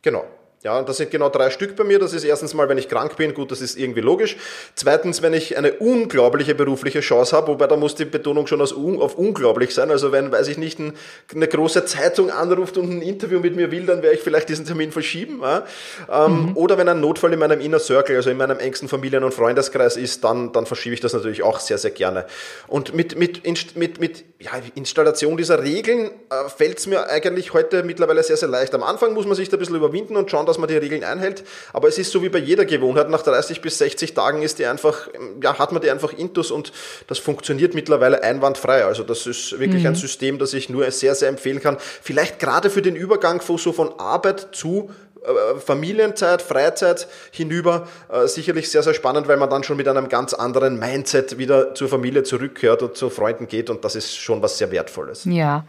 Genau. 0.02 0.26
Ja, 0.68 0.82
das 0.82 0.98
sind 0.98 1.12
genau 1.12 1.30
drei 1.30 1.50
Stück 1.50 1.78
bei 1.78 1.86
mir. 1.86 1.98
Das 1.98 2.12
ist 2.12 2.26
erstens 2.26 2.54
mal, 2.54 2.68
wenn 2.68 2.78
ich 2.78 2.90
krank 2.90 3.16
bin, 3.16 3.34
gut, 3.34 3.52
das 3.52 3.62
ist 3.62 3.78
irgendwie 3.78 4.02
logisch. 4.02 4.36
Zweitens, 4.76 5.22
wenn 5.22 5.34
ich 5.34 5.58
eine 5.58 5.72
unglaubliche 5.72 6.56
berufliche 6.56 7.00
Chance 7.00 7.38
habe, 7.38 7.48
wobei 7.48 7.68
da 7.68 7.78
muss 7.78 7.96
die 7.96 8.04
Betonung 8.04 8.48
schon 8.48 8.60
auf 8.60 9.16
unglaublich 9.16 9.74
sein. 9.74 9.92
Also 9.92 10.12
wenn, 10.12 10.30
weiß 10.30 10.50
ich 10.50 10.58
nicht, 10.58 10.78
ein, 10.78 10.92
eine 11.34 11.48
große 11.48 11.86
Zeitung 11.86 12.32
anruft 12.32 12.76
und 12.76 12.92
ein 12.92 13.02
Interview 13.02 13.40
mit 13.40 13.56
mir 13.56 13.72
will, 13.72 13.86
dann 13.86 14.02
werde 14.02 14.18
ich 14.18 14.22
vielleicht 14.22 14.50
diesen 14.50 14.66
Termin 14.66 14.92
verschieben. 14.92 15.42
Ähm, 16.12 16.48
mhm. 16.48 16.58
Oder 16.58 16.78
wenn 16.78 16.90
ein 16.90 17.00
Notfall 17.00 17.32
in 17.32 17.40
meinem 17.40 17.62
Inner 17.62 17.80
Circle, 17.80 18.18
also 18.18 18.30
in 18.30 18.36
meinem 18.36 18.60
engsten 18.60 18.90
Familien- 18.90 19.24
und 19.24 19.34
Freundeskreis 19.34 19.96
ist, 19.96 20.26
dann, 20.26 20.52
dann 20.52 20.66
verschiebe 20.66 20.94
ich 20.94 21.00
das 21.00 21.14
natürlich 21.14 21.44
auch 21.44 21.62
sehr, 21.62 21.78
sehr 21.78 21.92
gerne. 21.92 22.26
Und 22.68 22.94
mit, 22.94 23.18
mit, 23.18 23.46
mit, 23.78 24.02
mit 24.02 24.26
ja, 24.40 24.52
Installation 24.76 25.38
dieser 25.38 25.64
Regeln 25.64 26.12
äh, 26.30 26.50
fällt 26.50 26.80
es 26.80 26.88
mir 26.88 27.08
eigentlich 27.08 27.54
heute 27.54 27.84
mittlerweile 27.84 28.22
sehr, 28.22 28.36
sehr 28.36 28.50
leicht. 28.50 28.76
Am 28.76 28.84
Anfang 28.84 29.14
muss 29.14 29.26
man 29.26 29.36
sich 29.36 29.48
da 29.48 29.56
ein 29.56 29.60
bisschen 29.60 29.78
überwinden 29.78 30.18
und 30.18 30.30
schauen, 30.30 30.46
dass 30.46 30.57
man 30.58 30.68
die 30.68 30.78
Regeln 30.78 31.04
einhält. 31.04 31.44
Aber 31.74 31.88
es 31.88 31.98
ist 31.98 32.12
so 32.12 32.22
wie 32.24 32.30
bei 32.30 32.40
jeder 32.40 32.66
Gewohnheit. 32.66 33.10
Nach 33.10 33.22
30 33.22 33.62
bis 33.62 33.78
60 33.78 34.14
Tagen 34.14 34.42
ist 34.42 34.60
die 34.60 34.66
einfach, 34.66 35.08
ja, 35.42 35.58
hat 35.58 35.72
man 35.72 35.82
die 35.82 35.90
einfach 35.90 36.14
intus 36.14 36.52
und 36.52 36.72
das 37.08 37.20
funktioniert 37.20 37.74
mittlerweile 37.74 38.24
einwandfrei. 38.24 38.86
Also 38.86 39.04
das 39.04 39.28
ist 39.28 39.60
wirklich 39.60 39.84
mhm. 39.84 39.90
ein 39.90 39.96
System, 39.96 40.40
das 40.40 40.54
ich 40.54 40.70
nur 40.70 40.90
sehr, 40.92 41.16
sehr 41.16 41.30
empfehlen 41.30 41.62
kann. 41.62 41.78
Vielleicht 41.80 42.40
gerade 42.40 42.70
für 42.70 42.82
den 42.82 42.96
Übergang 42.96 43.42
von, 43.42 43.58
so 43.58 43.74
von 43.74 44.00
Arbeit 44.00 44.50
zu 44.52 44.90
äh, 45.28 45.60
Familienzeit, 45.60 46.42
Freizeit 46.42 47.08
hinüber 47.32 47.88
äh, 48.10 48.28
sicherlich 48.28 48.70
sehr, 48.72 48.84
sehr 48.84 48.94
spannend, 48.94 49.28
weil 49.28 49.38
man 49.38 49.50
dann 49.50 49.64
schon 49.64 49.78
mit 49.78 49.88
einem 49.88 50.10
ganz 50.10 50.34
anderen 50.34 50.80
Mindset 50.80 51.38
wieder 51.38 51.74
zur 51.74 51.90
Familie 51.90 52.24
zurückkehrt 52.24 52.82
und 52.82 52.96
zu 52.96 53.10
Freunden 53.10 53.48
geht 53.48 53.70
und 53.70 53.84
das 53.84 53.96
ist 53.96 54.16
schon 54.16 54.42
was 54.42 54.58
sehr 54.58 54.72
Wertvolles. 54.72 55.26
Ja, 55.26 55.66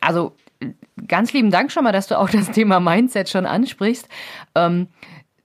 also 0.00 0.32
ganz 1.06 1.32
lieben 1.32 1.50
Dank 1.50 1.70
schon 1.70 1.84
mal, 1.84 1.92
dass 1.92 2.06
du 2.06 2.18
auch 2.18 2.30
das 2.30 2.50
Thema 2.50 2.80
Mindset 2.80 3.28
schon 3.28 3.46
ansprichst. 3.46 4.08
Ähm, 4.54 4.88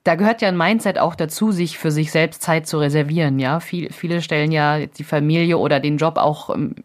da 0.03 0.15
gehört 0.15 0.41
ja 0.41 0.49
ein 0.49 0.57
Mindset 0.57 0.99
auch 0.99 1.15
dazu, 1.15 1.51
sich 1.51 1.77
für 1.77 1.91
sich 1.91 2.11
selbst 2.11 2.41
Zeit 2.41 2.67
zu 2.67 2.77
reservieren. 2.77 3.39
Ja, 3.39 3.59
Viel, 3.59 3.91
viele 3.91 4.21
stellen 4.21 4.51
ja 4.51 4.85
die 4.85 5.03
Familie 5.03 5.57
oder 5.57 5.79
den 5.79 5.97
Job 5.97 6.17
auch 6.17 6.49
ähm, 6.49 6.75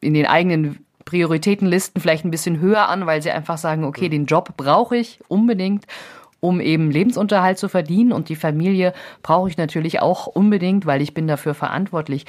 in 0.00 0.14
den 0.14 0.26
eigenen 0.26 0.84
Prioritätenlisten 1.04 2.00
vielleicht 2.00 2.24
ein 2.24 2.30
bisschen 2.30 2.60
höher 2.60 2.88
an, 2.88 3.06
weil 3.06 3.22
sie 3.22 3.30
einfach 3.30 3.58
sagen, 3.58 3.84
okay, 3.84 4.08
den 4.08 4.26
Job 4.26 4.56
brauche 4.56 4.96
ich 4.96 5.20
unbedingt 5.28 5.86
um 6.44 6.60
eben 6.60 6.90
Lebensunterhalt 6.90 7.56
zu 7.56 7.70
verdienen 7.70 8.12
und 8.12 8.28
die 8.28 8.36
Familie 8.36 8.92
brauche 9.22 9.48
ich 9.48 9.56
natürlich 9.56 10.02
auch 10.02 10.26
unbedingt, 10.26 10.84
weil 10.84 11.00
ich 11.00 11.14
bin 11.14 11.26
dafür 11.26 11.54
verantwortlich. 11.54 12.26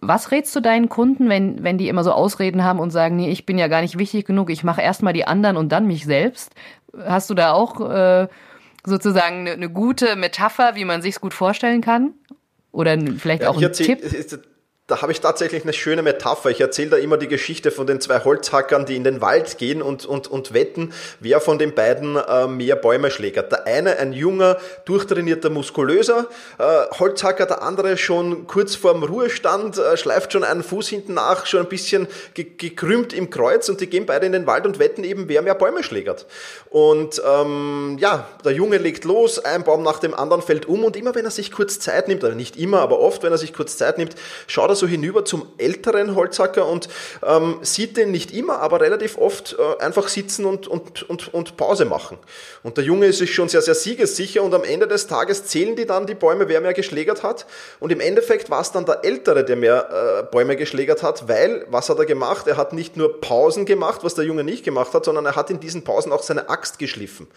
Was 0.00 0.30
rätst 0.30 0.54
du 0.54 0.60
deinen 0.60 0.88
Kunden, 0.88 1.28
wenn, 1.28 1.64
wenn 1.64 1.76
die 1.76 1.88
immer 1.88 2.04
so 2.04 2.12
Ausreden 2.12 2.62
haben 2.62 2.78
und 2.78 2.90
sagen, 2.90 3.16
nee, 3.16 3.30
ich 3.30 3.46
bin 3.46 3.58
ja 3.58 3.66
gar 3.66 3.80
nicht 3.80 3.98
wichtig 3.98 4.26
genug, 4.26 4.50
ich 4.50 4.62
mache 4.62 4.80
erstmal 4.80 5.12
die 5.12 5.26
anderen 5.26 5.56
und 5.56 5.72
dann 5.72 5.88
mich 5.88 6.04
selbst? 6.04 6.54
Hast 7.04 7.30
du 7.30 7.34
da 7.34 7.52
auch 7.52 7.80
äh, 7.80 8.28
sozusagen 8.86 9.40
eine, 9.40 9.50
eine 9.50 9.70
gute 9.70 10.14
Metapher, 10.14 10.76
wie 10.76 10.84
man 10.84 11.02
sich's 11.02 11.20
gut 11.20 11.34
vorstellen 11.34 11.80
kann? 11.80 12.14
Oder 12.70 12.96
vielleicht 13.18 13.42
ja, 13.42 13.50
auch 13.50 13.56
einen 13.56 13.72
Tipp? 13.72 14.00
Da 14.88 15.02
habe 15.02 15.12
ich 15.12 15.20
tatsächlich 15.20 15.64
eine 15.64 15.74
schöne 15.74 16.02
Metapher. 16.02 16.48
Ich 16.48 16.62
erzähle 16.62 16.90
da 16.90 16.96
immer 16.96 17.18
die 17.18 17.28
Geschichte 17.28 17.70
von 17.70 17.86
den 17.86 18.00
zwei 18.00 18.24
Holzhackern, 18.24 18.86
die 18.86 18.96
in 18.96 19.04
den 19.04 19.20
Wald 19.20 19.58
gehen 19.58 19.82
und, 19.82 20.06
und, 20.06 20.28
und 20.28 20.54
wetten, 20.54 20.94
wer 21.20 21.42
von 21.42 21.58
den 21.58 21.74
beiden 21.74 22.16
äh, 22.16 22.46
mehr 22.46 22.74
Bäume 22.74 23.10
schlägert. 23.10 23.52
Der 23.52 23.66
eine 23.66 23.98
ein 23.98 24.14
junger, 24.14 24.56
durchtrainierter, 24.86 25.50
muskulöser 25.50 26.26
äh, 26.56 26.64
Holzhacker, 26.98 27.44
der 27.44 27.60
andere 27.62 27.98
schon 27.98 28.46
kurz 28.46 28.76
vorm 28.76 29.02
Ruhestand, 29.02 29.76
äh, 29.76 29.98
schleift 29.98 30.32
schon 30.32 30.42
einen 30.42 30.62
Fuß 30.62 30.88
hinten 30.88 31.12
nach, 31.12 31.44
schon 31.44 31.60
ein 31.60 31.68
bisschen 31.68 32.08
ge 32.32 32.46
gekrümmt 32.56 33.12
im 33.12 33.28
Kreuz 33.28 33.68
und 33.68 33.82
die 33.82 33.88
gehen 33.88 34.06
beide 34.06 34.24
in 34.24 34.32
den 34.32 34.46
Wald 34.46 34.66
und 34.66 34.78
wetten 34.78 35.04
eben, 35.04 35.28
wer 35.28 35.42
mehr 35.42 35.54
Bäume 35.54 35.82
schlägert. 35.82 36.24
Und 36.70 37.20
ähm, 37.28 37.98
ja, 38.00 38.26
der 38.42 38.52
Junge 38.52 38.78
legt 38.78 39.04
los, 39.04 39.38
ein 39.38 39.64
Baum 39.64 39.82
nach 39.82 39.98
dem 39.98 40.14
anderen 40.14 40.40
fällt 40.40 40.64
um 40.64 40.84
und 40.84 40.96
immer 40.96 41.14
wenn 41.14 41.26
er 41.26 41.30
sich 41.30 41.52
kurz 41.52 41.78
Zeit 41.78 42.08
nimmt, 42.08 42.24
oder 42.24 42.34
nicht 42.34 42.56
immer, 42.56 42.80
aber 42.80 43.00
oft, 43.00 43.22
wenn 43.22 43.32
er 43.32 43.38
sich 43.38 43.52
kurz 43.52 43.76
Zeit 43.76 43.98
nimmt, 43.98 44.14
schaut 44.46 44.70
er 44.70 44.77
so 44.78 44.86
hinüber 44.86 45.24
zum 45.24 45.46
älteren 45.58 46.14
Holzhacker 46.14 46.66
und 46.66 46.88
ähm, 47.26 47.58
sieht 47.62 47.96
den 47.96 48.10
nicht 48.10 48.32
immer, 48.32 48.60
aber 48.60 48.80
relativ 48.80 49.18
oft 49.18 49.56
äh, 49.58 49.82
einfach 49.82 50.08
sitzen 50.08 50.44
und, 50.44 50.66
und, 50.66 51.08
und, 51.08 51.32
und 51.34 51.56
Pause 51.56 51.84
machen. 51.84 52.18
Und 52.62 52.76
der 52.76 52.84
Junge 52.84 53.06
ist 53.06 53.18
sich 53.18 53.34
schon 53.34 53.48
sehr, 53.48 53.62
sehr 53.62 53.74
siegessicher 53.74 54.42
und 54.42 54.54
am 54.54 54.64
Ende 54.64 54.88
des 54.88 55.06
Tages 55.06 55.44
zählen 55.44 55.76
die 55.76 55.86
dann 55.86 56.06
die 56.06 56.14
Bäume, 56.14 56.48
wer 56.48 56.60
mehr 56.60 56.74
geschlägert 56.74 57.22
hat. 57.22 57.46
Und 57.80 57.92
im 57.92 58.00
Endeffekt 58.00 58.50
war 58.50 58.60
es 58.60 58.72
dann 58.72 58.86
der 58.86 59.04
Ältere, 59.04 59.44
der 59.44 59.56
mehr 59.56 59.88
äh, 59.90 60.22
Bäume 60.30 60.56
geschlägert 60.56 61.02
hat, 61.02 61.28
weil, 61.28 61.66
was 61.70 61.88
hat 61.88 61.98
er 61.98 62.06
gemacht? 62.06 62.46
Er 62.46 62.56
hat 62.56 62.72
nicht 62.72 62.96
nur 62.96 63.20
Pausen 63.20 63.66
gemacht, 63.66 64.00
was 64.04 64.14
der 64.14 64.24
Junge 64.24 64.44
nicht 64.44 64.64
gemacht 64.64 64.94
hat, 64.94 65.04
sondern 65.04 65.26
er 65.26 65.36
hat 65.36 65.50
in 65.50 65.60
diesen 65.60 65.84
Pausen 65.84 66.12
auch 66.12 66.22
seine 66.22 66.48
Axt 66.48 66.78
geschliffen 66.78 67.28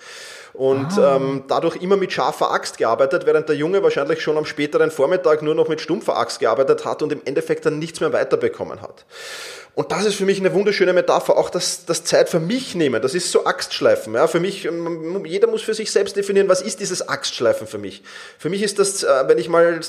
und 0.54 0.98
ah. 0.98 1.16
ähm, 1.16 1.44
dadurch 1.48 1.78
immer 1.78 1.98
mit 1.98 2.12
scharfer 2.12 2.52
Axt 2.52 2.78
gearbeitet, 2.78 3.26
während 3.26 3.48
der 3.48 3.56
Junge 3.56 3.84
wahrscheinlich 3.84 4.22
schon 4.22 4.38
am 4.38 4.46
späteren 4.46 4.92
Vormittag 4.92 5.42
nur 5.42 5.56
noch 5.56 5.68
mit 5.68 5.82
stumpfer 5.82 6.18
Axt 6.18 6.40
gearbeitet 6.40 6.86
hat 6.86 7.02
und 7.02 7.12
im 7.12 7.22
Endeffekt 7.32 7.66
dann 7.66 7.80
nichts 7.80 8.00
mehr 8.00 8.14
weiterbekommen 8.14 8.82
hat. 8.82 9.06
Und 9.74 9.94
das 9.94 10.04
ist 10.04 10.16
für 10.16 10.26
mich 10.26 10.38
eine 10.38 10.54
wunderschöne 10.54 10.92
Metapher, 10.92 11.38
auch 11.38 11.50
das, 11.50 11.86
das 11.86 12.04
Zeit 12.04 12.28
für 12.28 12.42
mich 12.42 12.76
nehmen. 12.76 13.02
Das 13.02 13.16
ist 13.16 13.32
so 13.32 13.46
Axtschleifen. 13.46 14.14
Ja, 14.14 14.28
für 14.28 14.42
mich, 14.42 14.66
ähm, 14.66 15.24
jeder 15.26 15.48
muss 15.48 15.62
für 15.62 15.74
sich 15.74 15.92
selbst 15.92 16.18
definieren, 16.18 16.50
was 16.50 16.62
ist 16.62 16.82
dieses 16.82 17.08
Axtschleifen 17.08 17.68
für 17.68 17.78
mich. 17.78 18.04
Für 18.38 18.50
mich 18.50 18.64
ist 18.64 18.80
das, 18.80 19.04
äh, 19.04 19.24
wenn 19.28 19.38
ich 19.38 19.48
mal 19.48 19.80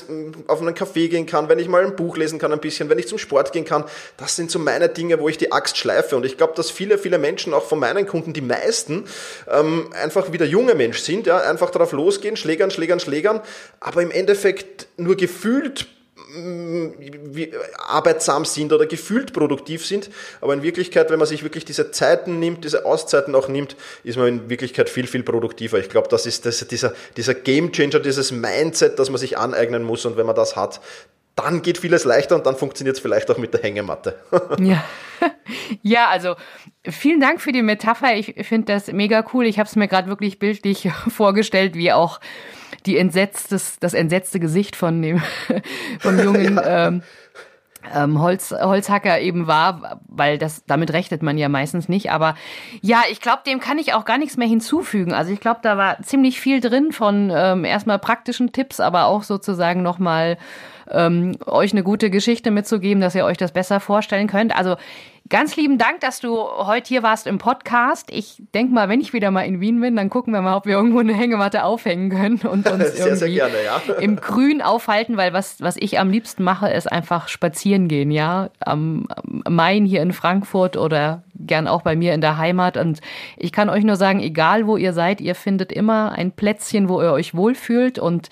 auf 0.47 0.61
einen 0.61 0.73
Café 0.73 1.09
gehen 1.09 1.25
kann, 1.25 1.49
wenn 1.49 1.59
ich 1.59 1.67
mal 1.67 1.83
ein 1.83 1.97
Buch 1.97 2.15
lesen 2.15 2.39
kann 2.39 2.53
ein 2.53 2.61
bisschen, 2.61 2.87
wenn 2.89 2.97
ich 2.97 3.09
zum 3.09 3.17
Sport 3.17 3.51
gehen 3.51 3.65
kann, 3.65 3.83
das 4.15 4.37
sind 4.37 4.51
so 4.51 4.57
meine 4.57 4.87
Dinge, 4.87 5.19
wo 5.19 5.27
ich 5.27 5.37
die 5.37 5.51
Axt 5.51 5.77
schleife. 5.77 6.15
Und 6.15 6.25
ich 6.25 6.37
glaube, 6.37 6.53
dass 6.55 6.71
viele, 6.71 6.97
viele 6.97 7.17
Menschen, 7.17 7.53
auch 7.53 7.65
von 7.65 7.79
meinen 7.79 8.07
Kunden, 8.07 8.31
die 8.31 8.41
meisten, 8.41 9.03
ähm, 9.51 9.89
einfach 10.01 10.31
wie 10.31 10.37
der 10.37 10.47
junge 10.47 10.75
Mensch 10.75 10.99
sind, 10.99 11.27
ja, 11.27 11.39
einfach 11.39 11.71
darauf 11.71 11.91
losgehen, 11.91 12.37
schlägern, 12.37 12.71
schlägern, 12.71 13.01
schlägern, 13.01 13.41
aber 13.81 14.01
im 14.01 14.11
Endeffekt 14.11 14.87
nur 14.95 15.17
gefühlt 15.17 15.87
arbeitsam 17.87 18.45
sind 18.45 18.71
oder 18.71 18.85
gefühlt 18.85 19.33
produktiv 19.33 19.85
sind. 19.85 20.09
Aber 20.41 20.53
in 20.53 20.63
Wirklichkeit, 20.63 21.09
wenn 21.09 21.19
man 21.19 21.27
sich 21.27 21.43
wirklich 21.43 21.65
diese 21.65 21.91
Zeiten 21.91 22.39
nimmt, 22.39 22.63
diese 22.63 22.85
Auszeiten 22.85 23.35
auch 23.35 23.47
nimmt, 23.47 23.75
ist 24.03 24.17
man 24.17 24.27
in 24.27 24.49
Wirklichkeit 24.49 24.89
viel, 24.89 25.07
viel 25.07 25.23
produktiver. 25.23 25.79
Ich 25.79 25.89
glaube, 25.89 26.07
das 26.09 26.25
ist 26.25 26.45
das, 26.45 26.67
dieser, 26.67 26.93
dieser 27.17 27.33
Game 27.33 27.71
Changer, 27.71 27.99
dieses 27.99 28.31
Mindset, 28.31 28.99
das 28.99 29.09
man 29.09 29.19
sich 29.19 29.37
aneignen 29.37 29.83
muss. 29.83 30.05
Und 30.05 30.17
wenn 30.17 30.25
man 30.25 30.35
das 30.35 30.55
hat, 30.55 30.81
dann 31.35 31.63
geht 31.63 31.79
vieles 31.79 32.03
leichter 32.03 32.35
und 32.35 32.45
dann 32.45 32.55
funktioniert 32.55 32.95
es 32.95 33.01
vielleicht 33.01 33.31
auch 33.31 33.37
mit 33.37 33.53
der 33.53 33.61
Hängematte. 33.61 34.19
ja. 34.59 34.83
ja, 35.81 36.09
also 36.09 36.35
vielen 36.87 37.19
Dank 37.19 37.41
für 37.41 37.51
die 37.51 37.63
Metapher. 37.63 38.15
Ich 38.15 38.35
finde 38.45 38.71
das 38.71 38.87
mega 38.91 39.25
cool. 39.33 39.45
Ich 39.47 39.57
habe 39.57 39.67
es 39.67 39.75
mir 39.75 39.87
gerade 39.87 40.09
wirklich 40.09 40.37
bildlich 40.37 40.89
vorgestellt, 41.07 41.73
wie 41.73 41.91
auch 41.91 42.19
die 42.85 42.97
entsetztes, 42.97 43.79
das 43.79 43.93
entsetzte 43.93 44.39
Gesicht 44.39 44.75
von 44.75 45.01
dem 45.01 45.21
vom 45.99 46.19
jungen 46.19 46.55
ja. 46.63 46.87
ähm, 46.87 47.03
ähm, 47.93 48.21
Holz, 48.21 48.51
Holzhacker 48.51 49.19
eben 49.19 49.47
war, 49.47 49.99
weil 50.07 50.37
das 50.37 50.65
damit 50.65 50.93
rechnet 50.93 51.21
man 51.21 51.37
ja 51.37 51.49
meistens 51.49 51.89
nicht. 51.89 52.11
Aber 52.11 52.35
ja, 52.81 53.03
ich 53.11 53.19
glaube, 53.19 53.41
dem 53.45 53.59
kann 53.59 53.77
ich 53.77 53.93
auch 53.93 54.05
gar 54.05 54.17
nichts 54.17 54.37
mehr 54.37 54.47
hinzufügen. 54.47 55.13
Also 55.13 55.31
ich 55.33 55.39
glaube, 55.39 55.59
da 55.63 55.77
war 55.77 56.01
ziemlich 56.01 56.39
viel 56.39 56.61
drin 56.61 56.91
von 56.91 57.31
ähm, 57.33 57.65
erstmal 57.65 57.99
praktischen 57.99 58.51
Tipps, 58.51 58.79
aber 58.79 59.05
auch 59.05 59.23
sozusagen 59.23 59.81
nochmal 59.81 60.37
ähm, 60.89 61.37
euch 61.45 61.71
eine 61.71 61.83
gute 61.83 62.09
Geschichte 62.09 62.51
mitzugeben, 62.51 63.01
dass 63.01 63.15
ihr 63.15 63.25
euch 63.25 63.37
das 63.37 63.51
besser 63.51 63.79
vorstellen 63.79 64.27
könnt. 64.27 64.55
Also 64.55 64.75
Ganz 65.33 65.55
lieben 65.55 65.79
Dank, 65.79 65.99
dass 66.01 66.19
du 66.19 66.37
heute 66.37 66.89
hier 66.89 67.01
warst 67.01 67.25
im 67.25 67.39
Podcast. 67.39 68.11
Ich 68.11 68.43
denke 68.53 68.71
mal, 68.71 68.87
wenn 68.87 69.01
ich 69.01 69.13
wieder 69.13 69.31
mal 69.31 69.41
in 69.41 69.59
Wien 69.59 69.81
bin, 69.81 69.95
dann 69.95 70.11
gucken 70.11 70.31
wir 70.31 70.43
mal, 70.43 70.55
ob 70.55 70.67
wir 70.67 70.75
irgendwo 70.75 70.99
eine 70.99 71.15
Hängematte 71.15 71.63
aufhängen 71.63 72.11
können 72.11 72.39
und 72.43 72.69
uns 72.69 72.91
sehr, 72.95 73.07
irgendwie 73.07 73.15
sehr 73.15 73.29
gerne, 73.31 73.55
ja. 73.65 73.95
im 73.95 74.17
Grün 74.17 74.61
aufhalten, 74.61 75.17
weil 75.17 75.33
was, 75.33 75.59
was 75.59 75.75
ich 75.77 75.97
am 75.97 76.11
liebsten 76.11 76.43
mache, 76.43 76.69
ist 76.69 76.85
einfach 76.85 77.29
spazieren 77.29 77.87
gehen, 77.87 78.11
ja. 78.11 78.51
Am, 78.59 79.07
Main 79.49 79.85
hier 79.85 80.03
in 80.03 80.13
Frankfurt 80.13 80.77
oder 80.77 81.23
gern 81.45 81.67
auch 81.67 81.81
bei 81.81 81.95
mir 81.95 82.13
in 82.13 82.21
der 82.21 82.37
Heimat. 82.37 82.77
Und 82.77 82.99
ich 83.37 83.51
kann 83.51 83.69
euch 83.69 83.83
nur 83.83 83.95
sagen, 83.95 84.19
egal 84.19 84.67
wo 84.67 84.77
ihr 84.77 84.93
seid, 84.93 85.21
ihr 85.21 85.35
findet 85.35 85.71
immer 85.71 86.11
ein 86.13 86.31
Plätzchen, 86.31 86.89
wo 86.89 87.01
ihr 87.01 87.11
euch 87.11 87.35
wohlfühlt 87.35 87.99
und 87.99 88.29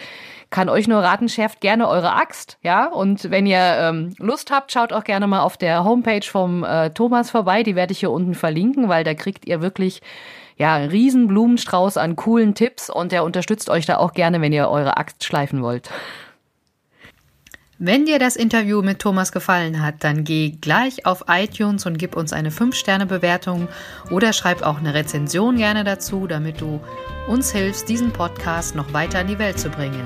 kann 0.52 0.68
euch 0.68 0.88
nur 0.88 1.00
raten, 1.00 1.30
schärft 1.30 1.62
gerne 1.62 1.88
eure 1.88 2.14
Axt, 2.14 2.58
ja. 2.62 2.88
Und 2.88 3.32
wenn 3.32 3.46
ihr 3.46 3.58
ähm, 3.58 4.14
Lust 4.20 4.52
habt, 4.52 4.72
schaut 4.72 4.92
auch 4.92 5.06
gerne 5.06 5.26
mal 5.26 5.42
auf 5.42 5.56
der 5.56 5.86
Homepage 5.86 6.26
vom 6.26 6.66
äh, 6.66 6.90
Thomas 6.90 7.32
vorbei. 7.32 7.64
Die 7.64 7.76
werde 7.76 7.94
ich 7.94 8.00
hier 8.00 8.12
unten 8.12 8.36
verlinken, 8.36 8.90
weil 8.90 9.06
da 9.06 9.14
kriegt 9.14 9.48
ihr 9.48 9.62
wirklich 9.62 10.02
ja 10.58 10.76
einen 10.76 10.90
riesen 10.90 11.28
Blumenstrauß 11.28 11.96
an 11.96 12.18
coolen 12.18 12.54
Tipps 12.54 12.90
und 12.90 13.14
der 13.14 13.24
unterstützt 13.24 13.70
euch 13.70 13.86
da 13.86 13.98
auch 13.98 14.12
gerne, 14.12 14.42
wenn 14.42 14.52
ihr 14.52 14.70
eure 14.70 14.98
Axt 14.98 15.24
schleifen 15.24 15.64
wollt. 15.64 15.90
Wenn 17.84 18.06
dir 18.06 18.20
das 18.20 18.36
Interview 18.36 18.84
mit 18.84 19.00
Thomas 19.00 19.32
gefallen 19.32 19.82
hat, 19.82 20.04
dann 20.04 20.24
geh 20.24 20.52
gleich 20.52 21.08
auf 21.08 21.26
iTunes 21.28 21.88
und 21.88 21.98
gib 21.98 22.16
uns 22.16 22.32
eine 22.32 22.52
5-Sterne-Bewertung 22.52 23.70
oder 24.12 24.34
schreib 24.34 24.62
auch 24.62 24.78
eine 24.78 24.94
Rezension 24.94 25.58
gerne 25.58 25.84
dazu, 25.84 26.28
damit 26.28 26.62
du 26.62 26.80
uns 27.28 27.52
hilfst, 27.52 27.90
diesen 27.90 28.14
Podcast 28.14 28.76
noch 28.76 28.94
weiter 28.94 29.22
in 29.22 29.28
die 29.30 29.40
Welt 29.40 29.58
zu 29.58 29.72
bringen. 29.72 30.06